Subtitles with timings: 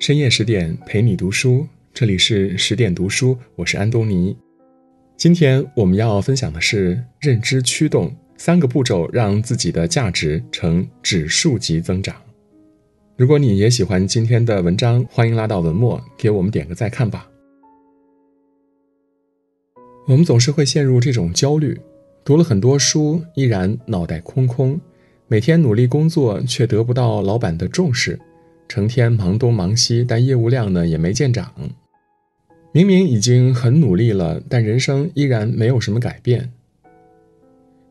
[0.00, 4.34] 深夜十点陪你读书，这里是十点读书，我是安东尼。
[5.14, 12.16] 今天我们要分享的是认知驱动三个步骤，让自己的价值呈指数级增长。
[13.14, 17.30] 如果你也喜欢今天的文章，欢迎拉到文末给我们点个再看吧。
[20.06, 21.78] 我们总是会陷入这种焦虑，
[22.24, 24.80] 读了很多书，依然脑袋空空，
[25.28, 28.18] 每天努力工作却得不到老板的重视。
[28.70, 31.52] 成天忙东忙西，但业务量呢也没见涨。
[32.70, 36.48] 明明已经很努力了，但人生依然没有什么改变。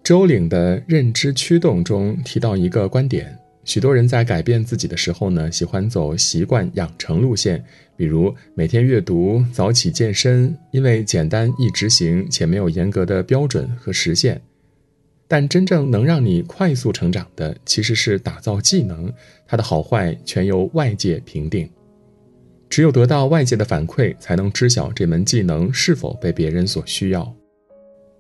[0.02, 7.62] 周岭的认知驱动中提到一个观点：许多人在改变自己的时候呢，喜欢走习惯养成路线，
[7.98, 14.42] 比如每天阅读、早起健身，因为简单易执行且没有严格的标准和实现。
[15.30, 19.14] 但真正能让你快速成长的，其实是打造技能，
[19.48, 21.70] 它的好坏全由外界评定。
[22.68, 27.32] 只有得到外界的反馈，才能知晓这门技能是否被别人所需要。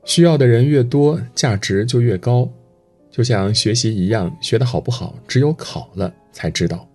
[0.05, 2.47] 需要的人越多，价值就越高。
[3.09, 6.87] 就像学习一样，学得好不好，只有考了才知道。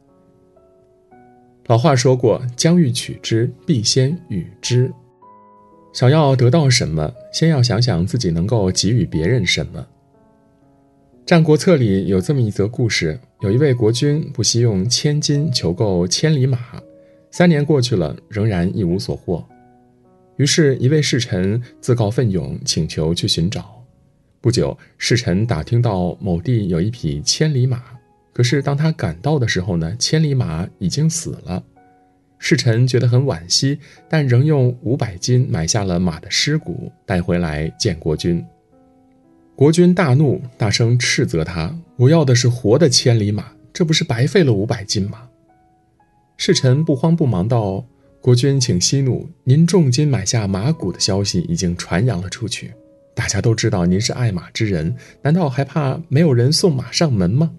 [1.67, 4.93] 老话说过：“将欲取之，必先予之。”
[5.93, 9.81] 想要得到什么，先要想想自己能够给予别人什么。
[11.27, 16.59] 《战国策》里有这么一则故事：有一位国君不惜用千金求购千里马，
[17.31, 19.43] 三年过去了，仍然一无所获。
[20.37, 23.83] 于是，一位侍臣自告奋勇，请求去寻找。
[24.43, 27.83] 不久，侍臣打听到某地有一匹千里马，
[28.35, 31.63] 可是当他赶到的时候呢，千里马已经死了。
[32.39, 33.79] 侍臣觉得很惋惜，
[34.11, 38.45] 但仍用五百金买下了马的尸骨，带回来见国君。
[39.57, 45.29] 国君大怒，大声斥责他：“我要的是活的千里马，这不是白费了五百金吗？”
[46.37, 47.87] 侍臣不慌不忙道
[48.21, 52.73] ：“国君，请息怒，您重金买下马骨的消息已经传扬了出去，
[53.15, 57.53] 大家都知道您是爱马之人，难道还怕没有人送马上门吗？”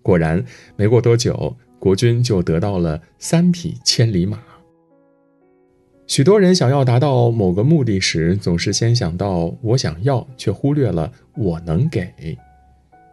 [0.00, 0.44] 果然，
[0.76, 4.38] 没过多久，国君就得到了三匹千里马。
[6.06, 12.08] 许多人想要达到某个目的时，总是先想到我想要，却忽略了我能给。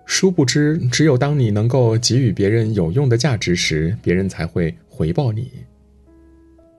[0.05, 5.49] 殊不知，只有当你能够给予别人有用的价值时，别人才会回报你。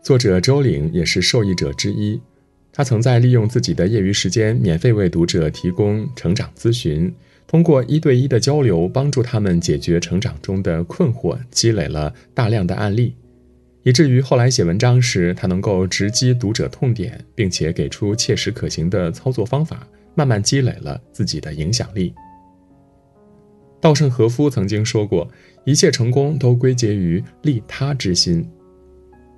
[0.02, 2.20] 作者周岭也是受益者之一，
[2.70, 7.12] 他曾在利用自己的业余时间，免费为读者提供成长咨询，
[7.46, 13.14] 通过一对一的交流，帮助他们解决成长中的困惑，积累了大量的案例。
[13.84, 22.12] 以至于后来写文章时，他能够直击读者痛点，并且给出切实可行的操作方法，慢慢积累了自己的影响力。
[23.82, 25.30] 稻盛和夫曾经说过
[25.66, 28.48] ：“一切成功都归结于利他之心。”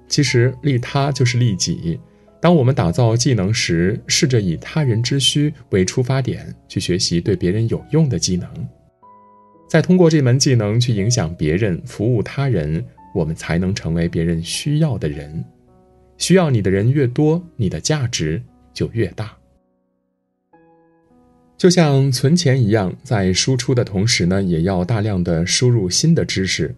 [0.07, 1.99] 其实，利他就是利己。
[2.41, 8.49] 当我们打造技能时，试着以他人之需为出发点，去学习对别人有用的技能，
[9.69, 12.84] 再通过这门技能去影响别人、服务他人。
[13.16, 15.43] 我们才能成为别人需要的人，
[16.19, 18.43] 需要你的人越多，你的价值
[18.75, 19.34] 就越大。
[21.56, 26.75] 就像存钱一样，在输出的同时呢，也要大量的输入新的知识。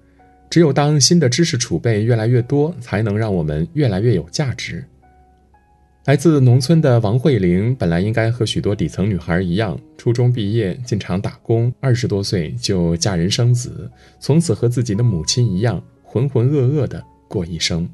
[0.48, 4.84] 只有当新的知识储备越来越多，才能让我们越来越有价值。
[6.04, 15.82] 来自农村的王慧玲，本来应该和许多底层女孩一样，初中毕业进厂打工，二十多岁就嫁人生子，从此和自己的母亲一样。
[16.08, 17.88] 浑浑噩噩的过一生。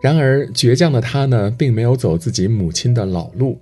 [0.00, 3.60] 然而，倔强的他呢，并没有走自己母亲的老路。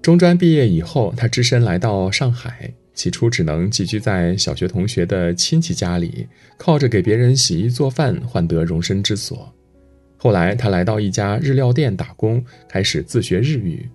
[0.00, 9.52] 中专毕业以后，他只身来到上海，起初只能寄居在小学同学的亲戚家里，靠着给别人洗衣做饭换得容身之所。
[10.16, 13.88] 后来，他来到一家日料店打工，开始自学日语。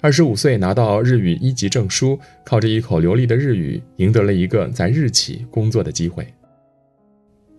[0.00, 6.26] 二十五岁拿到日语一级证书，靠着一口流利的日语，赢得了一个在日企工作的机会。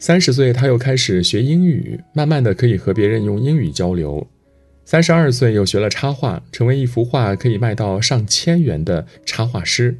[0.05, 4.27] 三十岁，他又开始学英语，慢慢的可以和别人用英语交流。
[4.85, 9.97] 三十二岁，又学了插画，成为一幅画可以卖到上千元的插画师。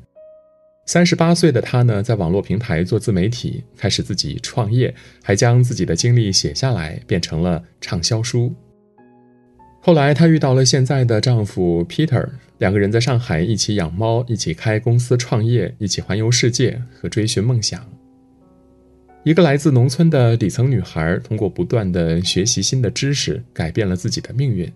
[0.86, 4.94] 三十八岁的他呢，在网络平台做自媒体，开始自己创业，
[5.24, 8.54] 还将自己的经历写下来，变成了畅销书。
[9.82, 12.30] 后来，她遇到了现在的丈夫 Peter，
[12.60, 17.84] 两个人在上海一起养猫，一起开公司创业，一起环游世界和追寻梦想。
[19.26, 24.72] 一个来自农村的底层女孩，通过不断的学习新的知识，改变了自己的命运。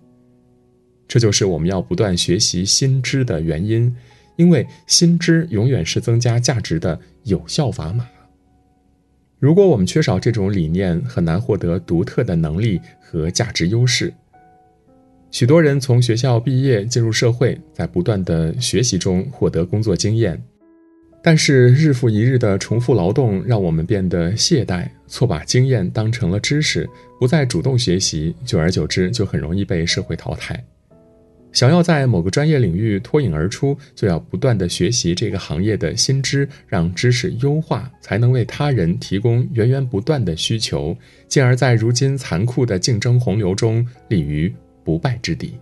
[1.07, 3.95] 这就是我们要不断学习新知的原因，
[4.37, 8.09] 因为新知永远是增加价值的有效砝码。
[9.37, 14.11] 如果我们缺少这种理念，很难获得独特的能力和价值优势。
[15.29, 20.43] 许多人从学校毕业进入社会，在不断的学习中获得工作经验，
[21.21, 26.89] 但是日复一日的重复劳动让我们变得懈怠，错把经验当成了知识，
[27.19, 30.63] 不再主动学习，久而久之就很容易被社会淘汰。
[31.51, 40.95] 想要在某个专业领域脱颖而出，就要不断的学习这个行业的新知，让知识优化，才能为他人提供源源不断的需求，
[41.27, 45.55] 进而，在如今残酷的竞争洪流中立于不败之地。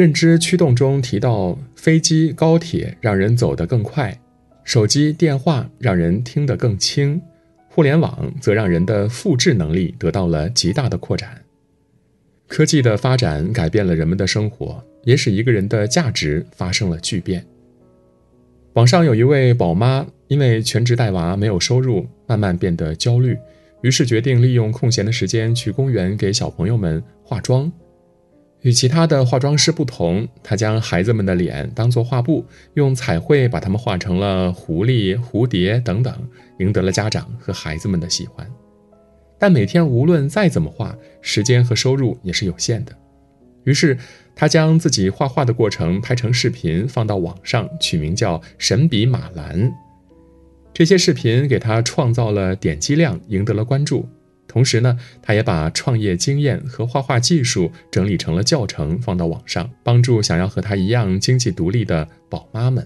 [0.00, 4.18] 认知驱动中提到，飞机、高铁让人走得更快，
[4.64, 7.20] 手机、电话让人听得更轻，
[7.68, 11.42] 互联网则让人的复制能力得到了极大的扩展。
[12.48, 17.44] 科技的发展改变了人们的生活，也使一个人的价值发生了巨变。
[18.72, 23.36] 网上有一位宝妈，因为全职带娃没有收入，慢慢变得焦虑，
[23.82, 27.70] 于是决定利用空闲的时间去公园给小朋友们化妆。
[28.62, 36.14] 与其他的化妆师不同，他将孩子们的脸当作画布，用彩绘把他们画成了狐狸、蝴蝶等等，
[36.58, 38.46] 赢得了家长和孩子们的喜欢。
[39.38, 42.92] 但每天无论再怎么画，时间和收入也是有限的。
[43.64, 43.96] 于是，
[44.34, 49.72] 他将自己画画的过程拍成视频放到网上，取名叫“神笔马兰”。
[50.74, 54.06] 这些视频给他创造了点击量，赢得了关注。
[54.50, 62.84] 同时呢，他也把创业经验和画画技术整理成了教程，放到网上，帮助想要和他一样经济独立的宝妈们。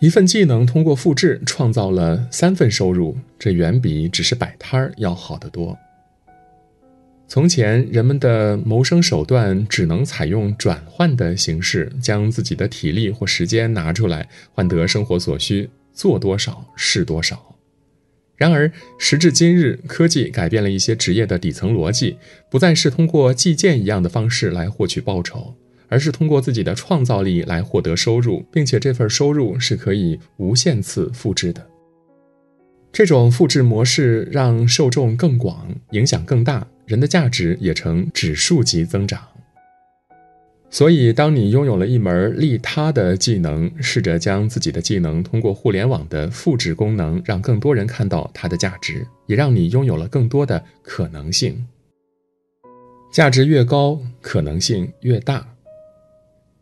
[0.00, 5.76] 一份技能通过复制创造了三份收入，这远比只是摆摊儿要好得多。
[7.28, 17.51] 从前，人们的谋生手段只能采用转换的形式，将自己的体力或时间拿出来换得生活所需，做多少是多少。
[18.36, 22.16] 然而，时至今日，科技改变了一些职业的底层逻辑，
[22.50, 25.54] 不再是通过计件一样的方式来获取报酬。
[25.88, 31.66] 而是通过自己的创造力来获得收入，并且这份收入是可以无限次复制的。
[32.90, 39.22] 这种复制模式让受众更广，影响更大，人的价值也呈指数级增长。
[40.74, 51.66] 所以，当你拥有了一门利他的技能，试着将自己的技能通过互联网的复制功能，让更多人看到它的价值，也让你拥有了更多的可能性。
[53.12, 55.46] 价值越高，可能性越大。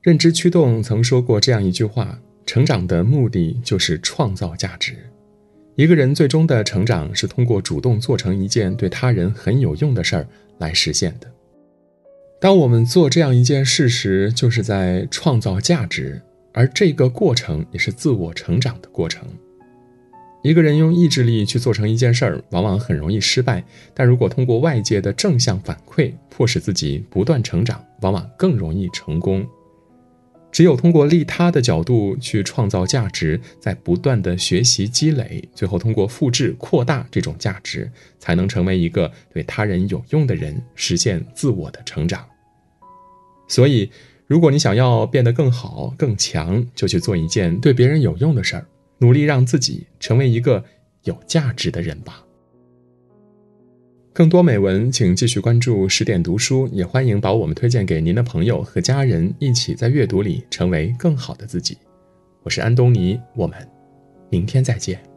[0.03, 4.97] 认知驱动曾说过这样一句话：“成长的目的就是创造价值。
[5.77, 10.27] 一个人最终的成长是通过主动做成一件对他人很有用的事儿
[10.59, 11.31] 来实现的。
[12.41, 16.19] 当我们做这样一件事时，就是在创造价值，
[16.55, 19.29] 而这个过程也是自我成长的过程。
[20.43, 29.47] 一个人用意志力去做成一件事儿，往往很容易失败；但如果通过外界的正向反馈，迫使自己不断成长，往往更容易成功。”
[30.51, 37.89] 只有通过利他的角度去创造价值，在不断的学习积累，最后通过复制扩大这种价值，
[38.19, 42.27] 才能成为一个对他人有用的人，实现自我的成长。
[43.51, 43.91] 所以，
[44.29, 48.65] 如果你想要变得更好、更强，就去做一件对别人有用的事儿，
[48.99, 50.65] 努力让自己成为一个
[51.03, 52.25] 有价值的人吧。
[54.13, 61.77] 更多美文，请继续关注十点读书，也欢迎把我们推荐给您的朋友和家人，一起在阅读里成为更好的自己。
[62.45, 63.59] 我是安东尼，我们
[64.31, 65.10] 明天再见。